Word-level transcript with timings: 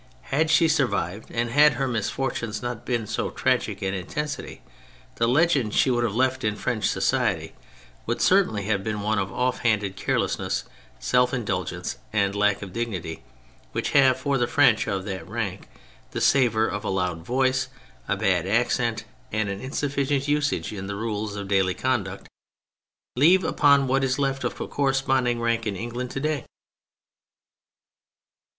Had 0.33 0.49
she 0.49 0.67
survived, 0.67 1.29
and 1.29 1.51
had 1.51 1.73
her 1.73 1.87
misfortunes 1.87 2.63
not 2.63 2.87
been 2.87 3.03
of 3.03 3.09
so 3.11 3.29
tragic 3.29 3.83
an 3.83 3.93
intensity, 3.93 4.63
the 5.17 5.27
legend 5.27 5.75
she 5.75 5.91
would 5.91 6.03
have 6.03 6.15
left 6.15 6.43
in 6.43 6.55
French 6.55 6.87
society 6.89 7.53
would 8.07 8.19
certainly 8.19 8.63
have 8.63 8.83
been 8.83 9.01
one 9.01 9.19
of 9.19 9.31
off 9.31 9.59
handed 9.59 9.95
care 9.95 10.17
lessness, 10.19 10.63
self 10.97 11.35
indulgence, 11.35 11.97
and 12.11 12.33
lack 12.33 12.63
of 12.63 12.73
dignity 12.73 13.21
which 13.73 13.91
have 13.91 14.17
for 14.19 14.39
the 14.39 14.47
French 14.47 14.87
of 14.87 15.05
that 15.05 15.27
rank 15.29 15.69
the 16.13 16.19
savour 16.19 16.71
that 16.71 16.83
a 16.83 16.89
loud 16.89 17.23
voice, 17.23 17.67
a 18.07 18.17
bad 18.17 18.47
accent, 18.47 19.05
an 19.31 19.49
insufficient 19.49 20.27
usage 20.27 20.73
in 20.73 20.87
the 20.87 20.95
rules 20.95 21.35
of 21.35 21.47
daily 21.47 21.75
con 21.75 22.03
duct, 22.05 22.27
leave 23.15 23.43
upon 23.43 23.85
what 23.87 24.03
is 24.03 24.17
left 24.17 24.43
of 24.43 24.59
a 24.59 24.67
corresponding 24.67 25.39
rank 25.39 25.67
in 25.67 25.75
England 25.75 26.09
to 26.09 26.19
day. 26.19 26.43